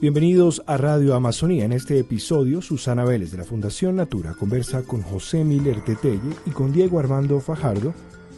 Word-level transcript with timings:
Bienvenidos 0.00 0.62
a 0.68 0.76
Radio 0.76 1.16
Amazonía. 1.16 1.64
En 1.64 1.72
este 1.72 1.98
episodio, 1.98 2.62
Susana 2.62 3.04
Vélez 3.04 3.32
de 3.32 3.38
la 3.38 3.44
Fundación 3.44 3.96
Natura 3.96 4.32
conversa 4.34 4.84
con 4.84 5.02
José 5.02 5.42
Miller 5.42 5.80
Tetelle 5.84 6.36
y 6.46 6.50
con 6.50 6.72
Diego 6.72 7.00
Armando 7.00 7.40
Fajardo, 7.40 7.92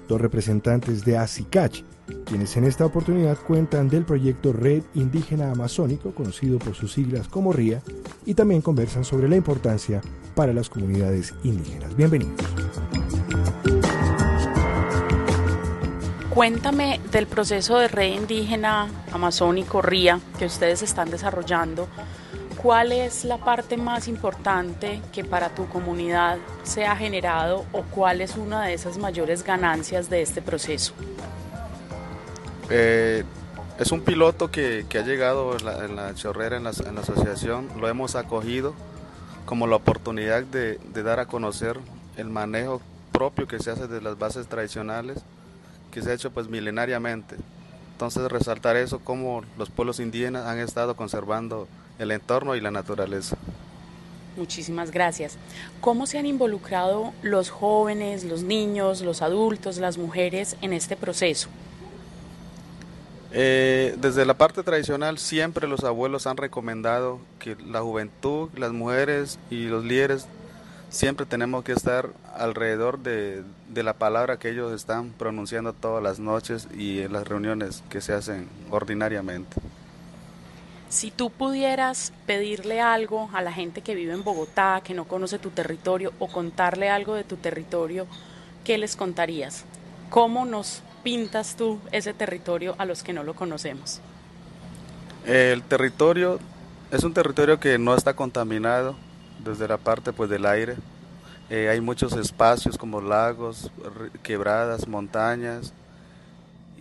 dos 0.09 0.19
representantes 0.19 1.05
de 1.05 1.19
ACICACH, 1.19 1.85
quienes 2.25 2.57
en 2.57 2.65
esta 2.65 2.87
oportunidad 2.87 3.37
cuentan 3.47 3.91
del 3.91 4.07
proyecto 4.07 4.55
Red 4.55 4.85
Indígena 4.95 5.51
Amazónico, 5.51 6.15
conocido 6.15 6.59
por 6.59 6.75
sus 6.75 6.95
siglas 6.95 7.29
como 7.29 7.53
RIA, 7.53 7.83
y 8.25 8.33
también 8.33 8.63
conversan 8.63 9.05
sobre 9.05 9.29
la 9.29 9.37
importancia 9.37 10.01
para 10.35 10.55
las 10.55 10.71
comunidades 10.71 11.35
indígenas. 11.45 11.95
Bienvenidos. 11.95 12.41
Cuéntame 16.41 17.03
del 17.13 17.27
proceso 17.27 17.77
de 17.77 17.87
red 17.87 18.15
indígena 18.15 18.89
amazónico 19.13 19.83
RIA 19.83 20.21
que 20.39 20.47
ustedes 20.47 20.81
están 20.81 21.11
desarrollando. 21.11 21.87
¿Cuál 22.57 22.93
es 22.93 23.27
la 23.27 23.37
parte 23.37 23.77
más 23.77 24.09
importante 24.09 25.03
que 25.13 25.23
para 25.23 25.51
tu 25.51 25.69
comunidad 25.69 26.39
se 26.63 26.87
ha 26.87 26.97
generado 26.97 27.67
o 27.73 27.83
cuál 27.83 28.23
es 28.23 28.39
una 28.39 28.65
de 28.65 28.73
esas 28.73 28.97
mayores 28.97 29.45
ganancias 29.45 30.09
de 30.09 30.23
este 30.23 30.41
proceso? 30.41 30.95
Eh, 32.71 33.23
es 33.79 33.93
un 33.93 34.01
piloto 34.01 34.51
que, 34.51 34.87
ha 34.95 35.03
llegado 35.03 35.55
en 35.59 35.95
la, 35.95 36.15
chorrera, 36.15 36.57
en 36.57 36.65
la, 36.65 36.71
asociación. 36.71 37.69
Lo 37.79 37.87
hemos 37.87 38.15
acogido 38.15 38.73
como 39.45 39.67
la 39.67 39.77
oportunidad 39.77 40.43
de 40.45 41.03
dar 41.03 41.21
a 41.21 41.27
conocer 41.27 41.79
el 42.17 42.31
manejo 42.31 42.81
propio 43.13 43.47
que 43.47 43.59
se 43.59 43.71
hace 43.71 43.89
de 43.89 44.01
las 44.01 44.19
bases 44.19 44.47
tradicionales 44.47 45.23
que 45.91 46.03
se 46.03 46.11
ha 46.11 46.15
hecho 46.15 46.31
pues 46.31 46.49
milenariamente. 46.49 47.37
Entonces 47.93 48.31
resaltar 48.31 48.77
eso, 48.77 49.01
como 49.01 49.43
los 49.59 49.71
pueblos 49.71 50.01
indígenas 50.01 50.47
han 50.47 50.59
estado 50.59 50.97
conservando 50.97 51.69
el 51.99 52.13
entorno 52.13 52.57
y 52.57 52.61
la 52.61 52.71
naturaleza. 52.71 53.37
Muchísimas 54.37 54.91
gracias. 54.91 55.37
¿Cómo 55.81 56.07
se 56.07 56.19
han 56.19 56.25
involucrado 56.25 57.13
los 57.23 57.51
jóvenes, 57.51 58.25
los 58.25 58.43
niños, 58.43 59.03
los 59.03 59.23
adultos, 59.23 59.79
las 59.79 59.99
mujeres 59.99 60.57
en 60.63 60.73
este 60.73 60.97
proceso? 60.97 61.49
Eh, 63.33 63.95
desde 63.99 64.25
la 64.25 64.35
parte 64.35 64.63
tradicional 64.63 65.19
siempre 65.19 65.69
los 65.69 65.85
abuelos 65.85 66.27
han 66.27 66.37
recomendado 66.37 67.21
que 67.39 67.57
la 67.65 67.81
juventud, 67.81 68.49
las 68.57 68.73
mujeres 68.73 69.39
y 69.51 69.67
los 69.67 69.85
líderes 69.85 70.27
siempre 70.91 71.25
tenemos 71.25 71.65
que 71.65 71.73
estar 71.73 72.11
alrededor 72.37 72.99
de, 72.99 73.45
la 73.75 73.95
palabra 73.95 74.39
que 74.39 74.51
ellos 74.51 74.73
están 74.73 75.11
pronunciando 75.11 75.73
todas 75.73 76.03
las 76.03 76.19
noches 76.19 76.69
y 76.77 77.01
en 77.01 77.13
las 77.13 77.27
reuniones 77.27 77.83
que 77.89 78.01
se 78.01 78.13
hacen 78.13 78.49
ordinariamente. 78.71 79.57
Si 80.89 81.13
tú 81.13 81.31
pudieras 81.31 82.13
pedirle 82.27 82.81
algo 82.81 83.31
a 83.33 83.43
la 83.43 83.53
gente 83.53 83.81
que 83.81 83.95
vive 83.95 84.13
en 84.13 84.25
Bogotá, 84.25 84.83
que 84.85 84.93
no 84.93 85.05
conoce 85.05 85.39
tu 85.39 85.51
territorio, 85.51 86.13
o 86.19 86.27
contarle 86.27 86.91
algo 86.91 87.15
de 87.15 87.23
tu 87.23 87.37
territorio, 87.37 88.09
¿qué 88.65 88.77
les 88.77 88.97
contarías? 88.97 89.65
¿Cómo 90.11 90.45
nos 90.45 90.83
pintas 91.05 91.55
tú 91.55 91.79
ese 91.93 92.13
territorio 92.13 92.75
a 92.79 92.85
los 92.85 93.05
que 93.05 93.13
no 93.13 93.23
lo 93.23 93.35
conocemos? 93.35 94.01
El 95.25 95.63
territorio 95.63 96.41
es 96.91 97.05
un 97.05 97.15
territorio 97.15 97.61
que 97.61 97.79
no 97.79 97.95
está 97.95 98.15
contaminado, 98.15 98.97
desde 99.45 99.69
la 99.69 99.77
parte 99.77 100.13
pues 100.13 100.31
del 100.31 100.47
aire. 100.47 100.77
Eh, 101.51 101.69
hay 101.69 101.81
muchos 101.81 102.13
espacios 102.13 102.79
como 102.79 103.01
lagos, 103.01 103.71
quebradas, 104.23 104.87
montañas 104.87 105.73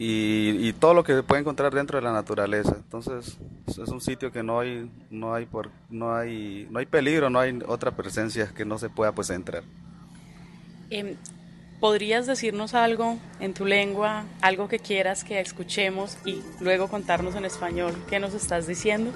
y, 0.01 0.71
todo 0.73 0.93
lo 0.93 1.03
que 1.03 1.13
se 1.13 1.23
puede 1.23 1.41
encontrar 1.41 1.73
dentro 1.73 1.97
de 1.97 2.03
la 2.03 2.13
naturaleza. 2.13 2.75
Entonces 2.77 3.37
es 3.67 3.77
un 3.77 3.99
sitio 3.99 4.31
que 4.31 4.43
no 4.43 4.59
hay 4.59 4.89
no 5.09 5.33
hay 5.33 5.45
por, 5.45 5.69
no 5.89 6.15
hay 6.15 6.67
no 6.69 6.79
hay 6.79 6.85
peligro, 6.85 7.29
no 7.29 7.39
hay 7.39 7.59
otra 7.67 7.91
presencia 7.91 8.51
que 8.55 8.63
no 8.63 8.77
se 8.77 8.89
pueda 8.89 9.11
pues 9.11 9.29
entrar. 9.29 9.63
Em, 10.89 11.15
¿Podrías 11.79 12.27
decirnos 12.27 12.73
algo 12.73 13.17
en 13.39 13.53
tu 13.53 13.65
lengua, 13.65 14.25
algo 14.41 14.67
que 14.67 14.79
quieras 14.79 15.23
que 15.23 15.39
escuchemos 15.39 16.17
y 16.25 16.41
luego 16.59 16.89
contarnos 16.89 17.35
en 17.35 17.45
español 17.45 17.93
qué 18.09 18.19
nos 18.19 18.33
estás 18.33 18.67
diciendo? 18.67 19.11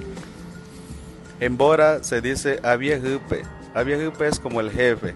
En 1.43 1.57
Bora 1.57 2.01
se 2.05 2.21
dice 2.21 2.61
Abiejupe. 2.63 3.43
Abiejupe 3.73 4.29
es 4.29 4.39
como 4.39 4.61
el 4.61 4.71
jefe, 4.71 5.13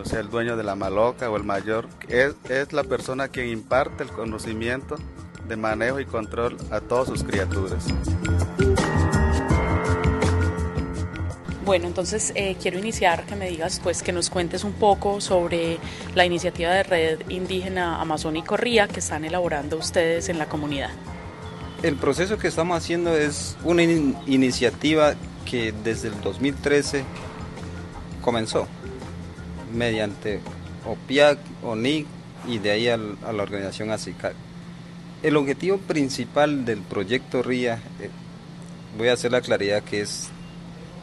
o 0.00 0.04
sea, 0.04 0.20
el 0.20 0.30
dueño 0.30 0.56
de 0.56 0.62
la 0.62 0.76
maloca 0.76 1.28
o 1.28 1.36
el 1.36 1.42
mayor. 1.42 1.88
Es, 2.06 2.36
es 2.48 2.72
la 2.72 2.84
persona 2.84 3.26
quien 3.26 3.48
imparte 3.48 4.04
el 4.04 4.10
conocimiento 4.10 4.94
de 5.48 5.56
manejo 5.56 5.98
y 5.98 6.04
control 6.04 6.56
a 6.70 6.80
todas 6.80 7.08
sus 7.08 7.24
criaturas. 7.24 7.86
Bueno, 11.64 11.88
entonces 11.88 12.30
eh, 12.36 12.56
quiero 12.62 12.78
iniciar 12.78 13.26
que 13.26 13.34
me 13.34 13.50
digas, 13.50 13.80
pues 13.82 14.04
que 14.04 14.12
nos 14.12 14.30
cuentes 14.30 14.62
un 14.62 14.74
poco 14.74 15.20
sobre 15.20 15.80
la 16.14 16.24
iniciativa 16.24 16.70
de 16.70 16.84
Red 16.84 17.30
Indígena 17.30 18.00
Amazónico 18.00 18.56
RIA 18.56 18.86
que 18.86 19.00
están 19.00 19.24
elaborando 19.24 19.76
ustedes 19.76 20.28
en 20.28 20.38
la 20.38 20.46
comunidad. 20.46 20.90
El 21.82 21.96
proceso 21.96 22.38
que 22.38 22.46
estamos 22.46 22.76
haciendo 22.76 23.16
es 23.16 23.56
una 23.64 23.82
iniciativa 23.82 25.14
que 25.48 25.72
desde 25.84 26.08
el 26.08 26.20
2013 26.20 27.04
comenzó 28.20 28.66
mediante 29.74 30.40
OPIAC, 30.86 31.38
ONIC 31.62 32.06
y 32.46 32.58
de 32.58 32.70
ahí 32.70 32.88
a 32.88 32.96
la 32.96 33.42
organización 33.42 33.90
ASICAC. 33.90 34.34
El 35.22 35.36
objetivo 35.36 35.78
principal 35.78 36.64
del 36.64 36.80
proyecto 36.80 37.42
RIA, 37.42 37.80
eh, 38.00 38.10
voy 38.96 39.08
a 39.08 39.14
hacer 39.14 39.32
la 39.32 39.40
claridad 39.40 39.82
que 39.82 40.00
es 40.00 40.28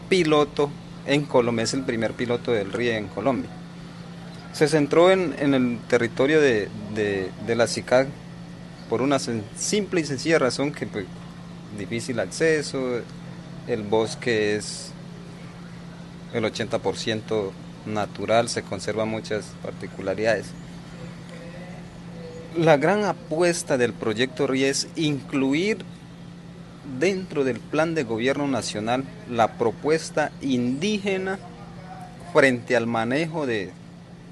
piloto 0.10 0.70
en 1.06 1.26
Colombia, 1.26 1.64
es 1.64 1.74
el 1.74 1.84
primer 1.84 2.14
piloto 2.14 2.52
del 2.52 2.72
RIA 2.72 2.98
en 2.98 3.08
Colombia. 3.08 3.50
Se 4.54 4.68
centró 4.68 5.12
en, 5.12 5.54
el 5.54 5.80
territorio 5.90 6.40
de, 6.40 6.70
la 7.48 7.68
CICAC 7.68 8.08
por 8.90 9.02
una 9.02 9.20
simple 9.20 10.02
y 10.02 10.06
sencilla 10.06 10.40
razón 10.40 10.72
que 10.72 10.88
pues, 10.88 11.06
difícil 11.78 12.20
acceso, 12.20 13.02
el 13.68 13.84
bosque 13.84 14.56
es 14.56 14.92
el 16.34 16.44
80% 16.44 17.52
natural, 17.86 18.50
se 18.50 18.64
conservan 18.64 19.10
muchas 19.10 19.46
particularidades. 19.64 20.48
La 22.58 22.78
gran 22.78 23.04
apuesta 23.04 23.78
del 23.78 23.94
proyecto 23.94 24.48
RIE 24.48 24.70
es 24.70 24.88
incluir 24.96 25.80
dentro 27.00 27.44
del 27.44 27.60
plan 27.60 27.96
de 27.96 28.04
gobierno 28.04 28.48
nacional 28.48 29.04
la 29.30 29.58
propuesta 29.58 30.32
indígena 30.42 31.40
frente 32.32 32.76
al 32.76 32.88
manejo 32.88 33.46
de, 33.46 33.72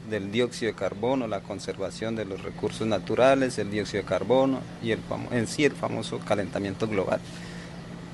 del 0.09 0.31
dióxido 0.31 0.71
de 0.71 0.77
carbono, 0.77 1.27
la 1.27 1.41
conservación 1.41 2.15
de 2.15 2.25
los 2.25 2.41
recursos 2.43 2.87
naturales, 2.87 3.57
el 3.57 3.71
dióxido 3.71 4.03
de 4.03 4.09
carbono 4.09 4.59
y 4.81 4.91
en 4.91 5.47
sí 5.47 5.65
el 5.65 5.73
famoso 5.73 6.19
calentamiento 6.19 6.87
global. 6.87 7.19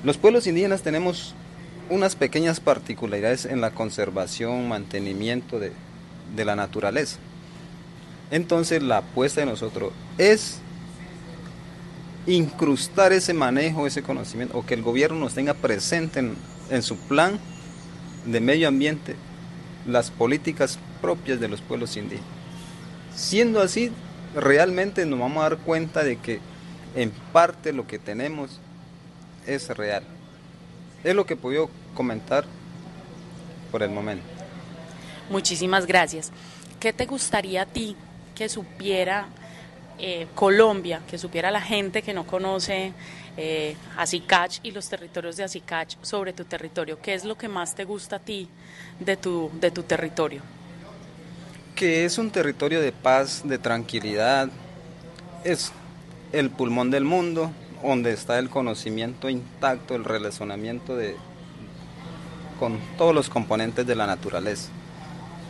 Los 0.02 0.18
pueblos 0.18 0.48
indígenas 0.48 0.82
tenemos 0.82 1.36
unas 1.90 2.16
pequeñas 2.16 2.62
particularidades 2.62 3.46
en 3.46 3.60
la 3.60 3.72
conservación, 3.72 4.70
mantenimiento 4.70 5.60
de, 5.60 5.74
la 6.46 6.56
naturaleza. 6.56 7.18
Entonces 8.32 8.82
la 8.82 9.00
apuesta 9.00 9.42
de 9.42 9.48
nosotros 9.48 9.92
es 10.18 10.60
incrustar 12.28 13.12
ese 13.12 13.34
manejo, 13.34 13.88
ese 13.88 14.04
conocimiento, 14.04 14.58
o 14.58 14.66
que 14.66 14.76
el 14.76 14.84
gobierno 14.84 15.20
nos 15.20 15.34
tenga 15.34 15.54
presente 15.54 16.20
en, 16.20 16.36
en, 16.70 16.82
su 16.82 16.96
plan 16.96 17.38
de 18.26 18.40
medio 18.40 18.70
ambiente 18.70 19.16
las 19.86 20.12
políticas 20.12 20.80
propias 21.02 21.42
de 21.42 21.50
los 21.50 21.60
pueblos 21.62 21.98
indígenas. 21.98 22.30
Siendo 23.16 23.62
así, 23.62 23.92
realmente 24.34 25.06
nos 25.06 25.20
vamos 25.20 25.40
a 25.40 25.50
dar 25.50 25.58
cuenta 25.58 26.04
de 26.04 26.18
que 26.18 26.40
en 26.96 27.12
parte 27.34 27.74
lo 27.74 27.86
que 27.86 28.00
tenemos 28.00 28.60
es 29.46 29.70
real. 29.70 30.04
Es 31.04 31.16
lo 31.16 31.26
que 31.26 31.36
puedo 31.36 31.70
comentar 31.94 32.46
por 33.72 33.84
el 33.84 33.90
momento. 33.90 34.26
Muchísimas 35.30 35.86
gracias. 35.86 36.32
¿Qué 36.80 36.94
te 36.94 37.06
gustaría 37.06 37.64
a 37.64 37.66
ti 37.66 37.96
que 38.36 38.50
supiera 38.50 39.28
eh, 39.98 40.28
Colombia, 40.34 41.02
que 41.10 41.18
supiera 41.18 41.52
la 41.52 41.62
gente 41.62 42.02
que 42.02 42.14
no 42.14 42.26
conoce 42.26 42.94
eh, 43.38 43.76
Acicach 43.98 44.60
y 44.64 44.72
los 44.72 44.90
territorios 44.90 45.38
de 45.38 45.44
Acicach 45.44 45.96
sobre 46.02 46.34
tu 46.34 46.46
territorio? 46.46 47.00
¿Qué 47.02 47.14
es 47.14 47.26
lo 47.26 47.38
que 47.38 47.48
más 47.48 47.76
te 47.76 47.84
gusta 47.84 48.16
a 48.18 48.20
ti 48.20 48.48
de 49.00 49.18
tu, 49.18 49.52
de 49.60 49.72
tu 49.72 49.84
territorio? 49.84 50.42
Que 51.76 52.06
es 52.06 52.18
un 52.18 52.32
territorio 52.32 52.82
de 52.82 52.92
paz, 52.92 53.42
de 53.46 53.58
tranquilidad, 53.58 54.50
es 55.44 55.72
el 56.32 56.50
pulmón 56.50 56.92
del 56.92 57.04
mundo, 57.04 57.52
donde 57.84 58.12
está 58.12 58.40
el 58.40 58.50
conocimiento 58.50 59.30
intacto, 59.30 59.96
el 59.96 60.04
relacionamiento 60.04 60.96
de, 60.96 61.16
con 62.60 62.78
todos 62.98 63.16
los 63.16 63.30
componentes 63.30 63.88
de 63.88 63.96
la 63.96 64.08
naturaleza. 64.08 64.70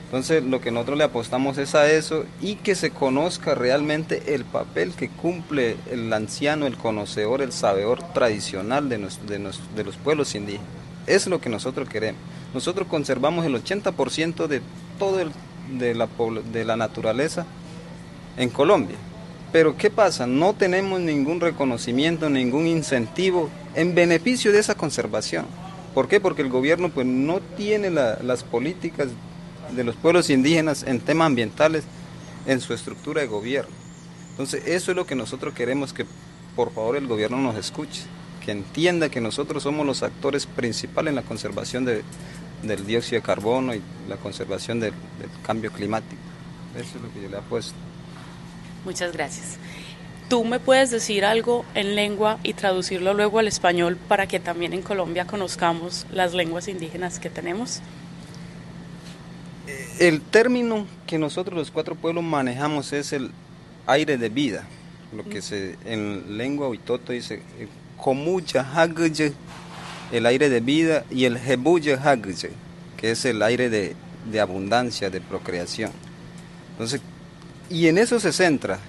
Entonces 0.06 0.44
lo 0.44 0.60
que 0.60 0.72
nosotros 0.72 0.98
le 0.98 1.04
apostamos 1.04 1.60
es 1.60 1.76
a 1.76 1.88
eso 1.88 2.26
y 2.42 2.56
que 2.56 2.74
se 2.74 2.90
conozca 2.90 3.54
realmente 3.54 4.34
el 4.34 4.44
papel 4.44 4.94
que 4.94 5.08
cumple 5.08 5.78
el 5.92 6.12
anciano, 6.12 6.66
el 6.66 6.78
conocedor, 6.78 7.44
el 7.44 7.52
sabedor 7.52 8.02
tradicional 8.14 8.90
de, 8.90 8.98
de, 9.28 9.84
los 9.84 9.98
pueblos 9.98 10.34
indígenas. 10.34 10.68
Es 11.06 11.28
lo 11.28 11.40
que 11.40 11.50
nosotros 11.50 11.88
queremos. 11.88 12.20
Nosotros 12.56 12.88
conservamos 12.88 13.46
el 13.46 13.54
80% 13.64 14.48
de 14.48 14.62
todo 14.98 15.18
de, 15.78 15.94
la, 15.94 16.08
de 16.52 16.66
la 16.66 16.76
naturaleza 16.76 17.46
en 18.36 18.50
Colombia. 18.50 18.98
Pero 19.52 19.76
¿qué 19.78 19.90
pasa? 19.90 20.28
No 20.28 20.54
tenemos 20.54 21.00
ningún 21.00 21.40
reconocimiento, 21.40 22.30
ningún 22.30 22.68
incentivo 22.68 23.50
en 23.74 23.96
beneficio 23.96 24.52
de 24.52 24.60
esa 24.60 24.76
conservación. 24.76 25.46
¿Por 25.94 26.08
qué? 26.08 26.20
Porque 26.20 26.44
el 26.44 26.50
gobierno 26.50 26.90
pues, 26.90 27.08
no 27.08 27.40
tiene 27.58 27.90
las 27.90 28.44
políticas 28.44 29.08
de 29.76 29.84
los 29.84 29.96
pueblos 29.96 30.30
indígenas 30.30 30.84
en 30.84 31.00
temas 31.00 31.28
ambientales 31.28 31.84
en 32.46 32.62
su 32.62 32.74
estructura 32.74 33.22
de 33.22 33.28
gobierno. 33.28 33.72
Entonces, 34.32 34.64
eso 34.68 34.92
es 34.92 34.98
lo 34.98 35.06
que 35.06 35.16
nosotros 35.16 35.54
queremos 35.54 35.94
que 35.94 36.06
por 36.56 36.72
favor 36.72 36.96
el 36.96 37.08
gobierno 37.08 37.38
nos 37.38 37.56
escuche, 37.56 38.04
que 38.44 38.52
entienda 38.52 39.10
que 39.10 39.22
nosotros 39.22 39.64
somos 39.64 39.86
los 39.86 40.04
actores 40.04 40.46
principales 40.46 41.10
en 41.12 41.16
la 41.16 41.24
conservación 41.24 41.86
del 41.86 42.86
dióxido 42.86 43.22
de 43.22 43.26
carbono 43.26 43.74
y 43.74 43.82
la 44.08 44.18
conservación 44.18 44.80
del, 44.80 44.94
cambio 45.44 45.72
climático. 45.72 46.22
Eso 46.76 46.98
es 46.98 47.04
lo 47.04 47.14
que 47.14 47.22
yo 47.24 47.30
le 47.30 47.38
apuesto. 47.38 47.76
Muchas 48.86 49.12
gracias. 49.14 49.58
¿Tú 50.30 50.46
me 50.46 50.60
puedes 50.60 50.92
decir 50.92 51.26
algo 51.26 51.66
en 51.74 51.96
lengua 51.96 52.40
y 52.44 52.54
traducirlo 52.54 53.14
luego 53.14 53.40
al 53.40 53.48
español 53.48 53.98
para 53.98 54.28
que 54.28 54.40
también 54.40 54.74
en 54.74 54.82
Colombia 54.84 55.26
conozcamos 55.26 56.06
las 56.12 56.34
lenguas 56.34 56.68
indígenas 56.68 57.20
que 57.20 57.30
tenemos? 57.30 57.82
el 60.00 60.22
término 60.22 60.88
que 61.06 61.18
nosotros 61.18 61.58
los 61.58 61.72
cuatro 61.72 61.94
pueblos 61.96 62.24
manejamos 62.24 62.94
es 62.94 63.12
el 63.12 63.32
aire 63.86 64.18
de 64.18 64.30
vida, 64.30 64.66
lo 65.16 65.26
que 65.26 65.42
se 65.42 65.76
en 65.86 66.38
lengua 66.38 66.70
huitoto 66.70 67.12
dice 67.12 67.42
komucha 67.98 68.66
hagye, 68.76 69.34
el 70.12 70.26
aire 70.26 70.50
de 70.50 70.62
vida, 70.62 71.04
y 71.12 71.26
el 71.26 71.36
hebuya 71.36 72.00
hagye, 72.02 72.52
que 72.96 73.12
es 73.12 73.26
el 73.26 73.42
aire 73.42 73.70
de, 73.70 73.96
de 74.32 74.40
abundancia, 74.40 75.10
de 75.10 75.20
procreación. 75.20 75.92
Entonces, 76.72 77.02
y 77.70 77.88
en 77.88 77.98
eso 77.98 78.20
se 78.20 78.32
centra 78.32 78.80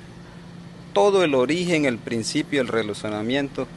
todo 0.92 1.22
el 1.22 1.34
origen, 1.34 1.84
el 1.84 1.98
principio, 1.98 2.60
el 2.60 2.68
relacionamiento, 2.68 3.68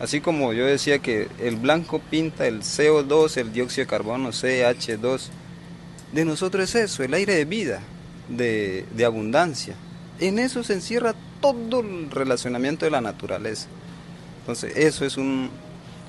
así 0.00 0.20
como 0.20 0.52
yo 0.52 0.66
decía 0.66 1.00
que 1.00 1.28
el 1.40 1.56
blanco 1.56 1.98
pinta 1.98 2.46
el 2.46 2.60
CO2, 2.60 3.36
el 3.38 3.52
dióxido 3.52 3.84
de 3.84 3.90
carbono, 3.90 4.30
CH2, 4.30 5.28
de 6.12 6.24
nosotros 6.24 6.74
es 6.74 6.90
eso, 6.90 7.02
el 7.02 7.14
aire 7.14 7.34
de 7.34 7.44
vida, 7.44 7.80
de, 8.28 8.84
abundancia. 9.04 9.74
En 10.18 10.38
eso 10.38 10.62
se 10.62 10.74
encierra 10.74 11.14
todo 11.40 11.80
el 11.80 12.10
relacionamiento 12.10 12.84
de 12.84 12.90
la 12.90 13.00
naturaleza. 13.00 13.68
Entonces, 14.40 14.76
eso 14.76 15.04
es 15.04 15.16
un... 15.16 15.50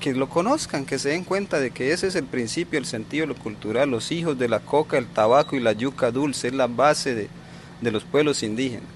que 0.00 0.12
lo 0.12 0.28
conozcan, 0.28 0.84
que 0.84 0.98
se 0.98 1.10
den 1.10 1.24
cuenta 1.24 1.60
de 1.60 1.70
que 1.70 1.92
ese 1.92 2.08
es 2.08 2.16
el 2.16 2.24
principio, 2.24 2.78
el 2.78 2.86
sentido, 2.86 3.26
lo 3.26 3.34
cultural, 3.34 3.90
los 3.90 4.12
hijos 4.12 4.38
de 4.38 4.48
la 4.48 4.60
coca, 4.60 4.98
el 4.98 5.06
tabaco 5.06 5.56
y 5.56 5.60
la 5.60 5.72
yuca 5.72 6.10
dulce, 6.10 6.48
es 6.48 6.54
la 6.54 6.66
base 6.66 7.14
de, 7.14 7.28
de 7.82 7.90
los 7.90 8.04
pueblos 8.04 8.42
indígenas. 8.42 8.88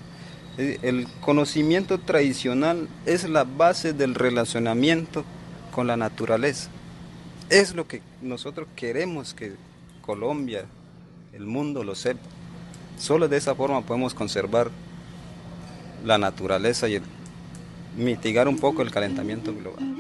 El 0.56 1.06
conocimiento 1.21 1.99
tradicional 1.99 2.88
es 3.05 3.29
la 3.29 3.44
base 3.44 3.93
del 3.93 4.15
relacionamiento 4.15 5.25
con 5.71 5.87
la 5.87 5.99
naturaleza. 5.99 6.71
Es 7.50 7.75
lo 7.75 7.87
que 7.87 8.00
nosotros 8.23 8.67
queremos 8.75 9.35
que 9.35 9.53
Colombia, 10.00 10.65
el 11.35 11.44
mundo 11.44 11.85
lo 11.85 11.94
sepa. 11.94 12.23
Solo 12.99 13.29
de 13.29 13.37
esa 13.37 13.55
forma 13.55 13.83
podemos 13.83 14.15
conservar 14.15 14.71
la 16.05 16.17
naturaleza 16.17 16.89
y 16.89 17.03
mitigar 17.97 18.49
un 18.49 18.59
poco 18.59 18.81
el 18.81 18.91
calentamiento 18.91 19.55
global. 19.55 19.95